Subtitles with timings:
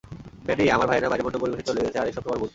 [0.47, 2.49] Many, আমার ভাইয়েরা বাইরে বন্য পরিবেশে চলে গেছে, আর এসব তোমার ভুল।